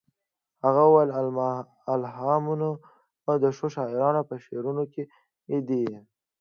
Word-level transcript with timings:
هغه 0.63 0.83
وویل 0.87 1.09
الهامونه 1.95 2.67
د 3.43 3.45
ښو 3.55 3.67
شاعرانو 3.75 4.27
په 4.29 4.35
شعرونو 4.43 4.83
کې 4.93 5.03
دي 5.67 5.83